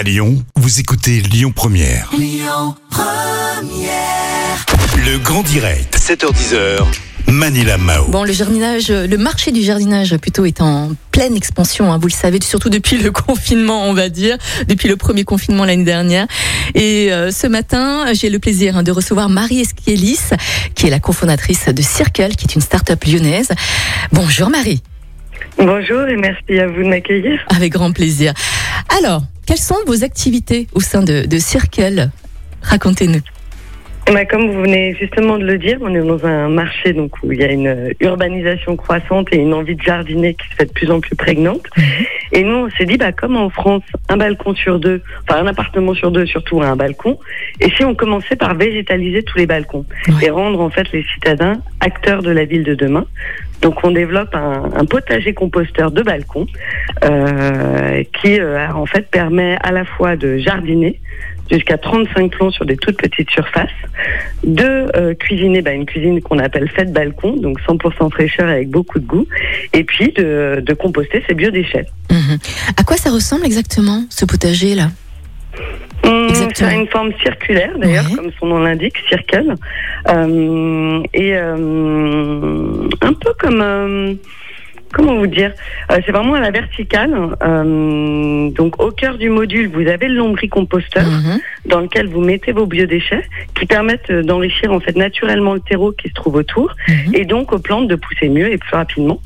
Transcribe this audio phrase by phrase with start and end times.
[0.00, 2.10] À Lyon, vous écoutez Lyon Première.
[4.96, 6.86] Le grand direct, 7h10h.
[7.26, 8.06] Manila Mao.
[8.08, 11.92] Bon, le jardinage, le marché du jardinage plutôt est en pleine expansion.
[11.92, 15.66] hein, vous le savez, surtout depuis le confinement, on va dire, depuis le premier confinement
[15.66, 16.26] l'année dernière.
[16.74, 20.30] Et euh, ce matin, j'ai le plaisir hein, de recevoir Marie Esquielis,
[20.74, 23.50] qui est la cofondatrice de Circle, qui est une start-up lyonnaise.
[24.12, 24.82] Bonjour Marie,
[25.58, 27.38] Bonjour et merci à vous de m'accueillir.
[27.54, 28.32] avec grand plaisir.
[28.98, 32.10] Alors, quelles sont vos activités au sein de, de Circle?
[32.62, 33.18] Racontez-nous.
[34.06, 37.32] Bah, comme vous venez justement de le dire, on est dans un marché donc où
[37.32, 40.66] il y a une euh, urbanisation croissante et une envie de jardiner qui se fait
[40.66, 41.66] de plus en plus prégnante.
[42.30, 45.48] Et nous, on s'est dit, bah, comme en France, un balcon sur deux, enfin un
[45.48, 47.18] appartement sur deux surtout a un balcon,
[47.58, 49.84] et si on commençait par végétaliser tous les balcons
[50.22, 53.04] et rendre en fait les citadins acteurs de la ville de demain.
[53.60, 56.46] Donc on développe un, potager composteur de balcon
[57.04, 60.98] euh, qui euh, en fait permet à la fois de jardiner
[61.50, 63.68] jusqu'à 35 plants sur des toutes petites surfaces,
[64.44, 69.00] de euh, cuisiner bah, une cuisine qu'on appelle faite balcon, donc 100% fraîcheur avec beaucoup
[69.00, 69.26] de goût,
[69.72, 71.86] et puis de, composter ses biodéchets.
[72.10, 72.38] Mhm.
[72.76, 74.90] À quoi ça ressemble exactement ce potager là.
[76.54, 78.16] Ça a une forme circulaire d'ailleurs, Ouais.
[78.16, 79.54] comme son nom l'indique, circle,
[80.08, 84.14] Euh, et euh, un peu comme euh,
[84.92, 85.52] comment vous dire,
[85.92, 87.12] Euh, c'est vraiment à la verticale.
[87.42, 91.40] Euh, donc au cœur du module, vous avez le lombricomposteur Mhm.
[91.66, 93.24] dans lequel vous mettez vos biodéchets,
[93.56, 97.14] qui permettent euh, d'enrichir en fait naturellement le terreau qui se trouve autour, Mhm.
[97.14, 99.20] et donc aux plantes de pousser mieux et plus rapidement.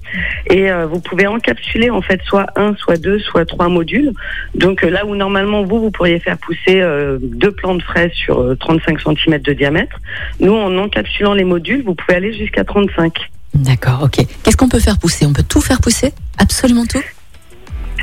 [0.51, 4.13] Et euh, vous pouvez encapsuler en fait soit un, soit deux, soit trois modules.
[4.55, 8.41] Donc euh, là où normalement vous vous pourriez faire pousser euh, deux plantes fraises sur
[8.41, 9.97] euh, 35 cm de diamètre,
[10.41, 13.13] nous en encapsulant les modules, vous pouvez aller jusqu'à 35.
[13.55, 14.27] D'accord, ok.
[14.43, 15.27] Qu'est-ce qu'on peut faire pousser?
[15.27, 16.13] On peut tout faire pousser?
[16.39, 17.03] Absolument tout?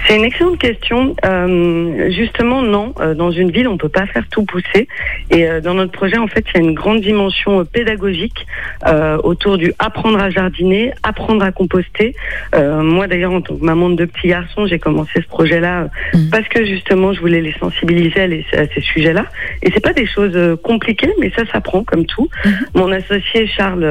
[0.08, 1.16] C'est une excellente question.
[1.26, 2.94] Euh, justement, non.
[3.00, 4.88] Euh, dans une ville, on peut pas faire tout pousser.
[5.30, 8.46] Et euh, dans notre projet, en fait, il y a une grande dimension pédagogique
[8.88, 12.16] euh, autour du apprendre à jardiner, apprendre à composter.
[12.56, 15.84] Euh, moi, d'ailleurs, en tant que maman de deux petits garçons, j'ai commencé ce projet-là
[15.84, 16.30] euh, Mhm.
[16.32, 19.26] parce que justement, je voulais les sensibiliser à, les- à ces sujets-là.
[19.64, 22.28] Et c'est pas des choses compliquées, mais ça s'apprend comme tout.
[22.44, 22.52] Mhm.
[22.76, 23.86] Mon associé Charles,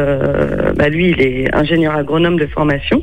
[0.76, 3.02] bah, lui, il est ingénieur agronome de formation.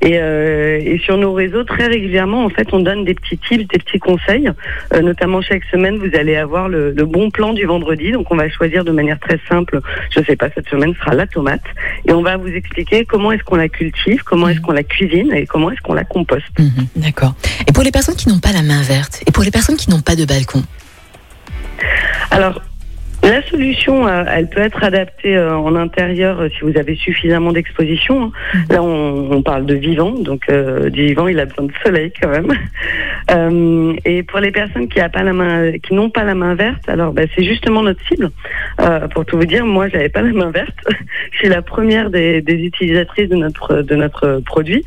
[0.00, 3.66] Et, euh, et sur nos réseaux, très régulièrement, en fait, on donne des petits tips,
[3.68, 4.50] des petits conseils.
[4.94, 8.12] Euh, notamment chaque semaine, vous allez avoir le, le bon plan du vendredi.
[8.12, 9.80] Donc, on va choisir de manière très simple.
[10.14, 11.64] Je sais pas, cette semaine sera la tomate,
[12.06, 15.32] et on va vous expliquer comment est-ce qu'on la cultive, comment est-ce qu'on la cuisine
[15.32, 16.58] et comment est-ce qu'on la composte.
[16.58, 17.34] Mhm, D'accord.
[17.66, 19.90] Et pour les personnes qui n'ont pas la main verte, et pour les personnes qui
[19.90, 20.62] n'ont pas de balcon?
[22.30, 22.62] Alors.
[23.28, 27.52] La solution, euh, elle peut être adaptée euh, en intérieur euh, si vous avez suffisamment
[27.52, 28.32] d'exposition.
[28.54, 28.62] hein.
[28.70, 32.10] Là, on, on parle de vivant, donc euh, du vivant, il a besoin de soleil
[32.20, 32.48] quand même.
[33.30, 36.54] Euh, et pour les personnes qui, a pas la main, qui n'ont pas la main
[36.54, 38.30] verte, alors bah, c'est justement notre cible.
[38.80, 40.78] Euh, pour tout vous dire, moi, j'avais pas la main verte.
[41.32, 44.82] Je suis la première des, des utilisatrices de notre de notre produit.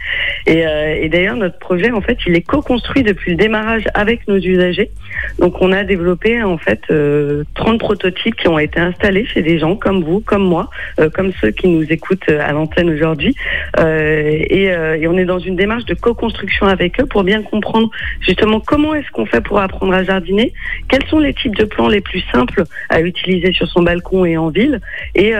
[0.47, 0.63] Et,
[1.01, 4.89] et d'ailleurs, notre projet, en fait, il est co-construit depuis le démarrage avec nos usagers.
[5.37, 9.59] Donc, on a développé en fait euh, 30 prototypes qui ont été installés chez des
[9.59, 10.69] gens comme vous, comme moi,
[10.99, 13.35] euh, comme ceux qui nous écoutent euh, à l'antenne aujourd'hui.
[13.79, 14.65] Euh, et,
[15.01, 17.89] et on est dans une démarche de co-construction avec eux pour bien comprendre
[18.21, 20.53] justement comment est-ce qu'on fait pour apprendre à jardiner,
[20.89, 24.37] quels sont les types de plants les plus simples à utiliser sur son balcon et
[24.37, 24.79] en ville,
[25.15, 25.33] et,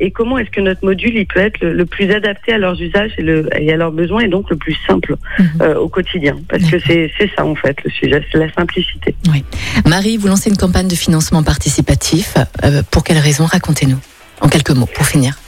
[0.00, 2.80] et comment est-ce que notre module il peut être le, le plus adapté à leurs
[2.80, 5.76] usages et, le, et à leurs besoins et donc le plus simple Mhm.
[5.78, 6.36] au quotidien.
[6.48, 9.14] Parce que c'est c'est ça en fait le sujet, c'est la simplicité.
[9.86, 12.25] Marie, vous lancez une campagne de financement participatif.
[12.64, 13.98] Euh, pour quelles raisons Racontez-nous.
[14.40, 15.38] En quelques mots, pour finir.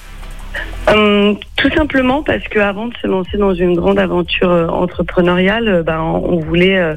[0.86, 5.68] Hum, tout simplement parce que avant de se lancer dans une grande aventure euh, entrepreneuriale,
[5.68, 6.94] euh, ben, on voulait euh,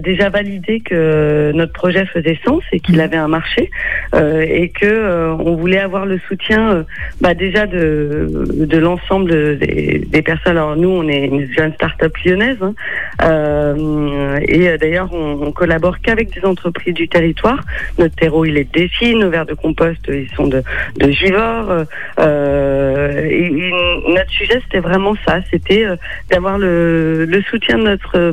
[0.00, 3.70] déjà valider que notre projet faisait sens et qu'il avait un marché
[4.14, 6.84] et que on voulait avoir le soutien
[7.20, 10.56] bah, déjà de, de l'ensemble des, des personnes.
[10.58, 12.74] Alors nous, on est une jeune start-up lyonnaise hein,
[14.46, 17.60] et d'ailleurs on, on collabore qu'avec des entreprises du territoire.
[17.98, 20.62] Notre terreau, il est de Dessine, nos verres de compost, ils sont de,
[20.98, 21.10] de
[22.18, 23.72] euh, et, et
[24.08, 25.96] notre sujet, c'était vraiment ça, c'était euh,
[26.30, 28.32] d'avoir le, le soutien de notre, euh,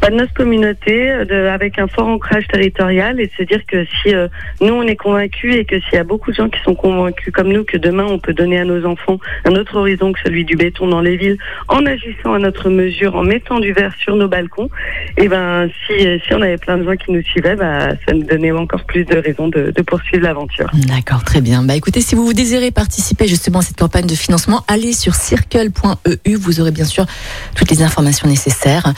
[0.00, 3.60] bah, de notre communauté, euh, de, avec un fort ancrage territorial, et de se dire
[3.66, 4.28] que si euh,
[4.60, 7.32] nous on est convaincus et que s'il y a beaucoup de gens qui sont convaincus
[7.32, 10.44] comme nous que demain on peut donner à nos enfants un autre horizon que celui
[10.44, 11.38] du béton dans les villes,
[11.68, 14.70] en agissant à notre mesure, en mettant du verre sur nos balcons,
[15.16, 18.24] et ben si, si on avait plein de gens qui nous suivaient, bah, ça nous
[18.24, 20.70] donnait encore plus de raisons de, de poursuivre l'aventure.
[20.86, 21.62] D'accord, très bien.
[21.62, 26.36] Bah écoutez, si vous désirez participer justement à cette campagne de financement, allez sur circle.eu.
[26.36, 27.06] Vous aurez bien sûr
[27.54, 28.92] toutes les informations nécessaires.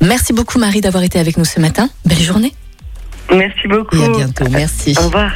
[0.00, 1.88] Merci beaucoup Marie d'avoir été avec nous ce matin.
[2.04, 2.54] Belle journée.
[3.30, 3.96] Merci beaucoup.
[3.96, 4.44] Et à bientôt.
[4.50, 4.94] Merci.
[4.98, 5.32] Au revoir.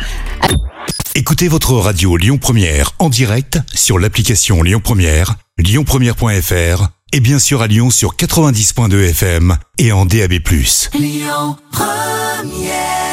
[1.14, 7.62] Écoutez votre radio Lyon Première en direct sur l'application Lyon Première, lyonpremière.fr et bien sûr
[7.62, 10.32] à Lyon sur 90.2 FM et en DAB+.
[10.98, 13.03] Lyon Première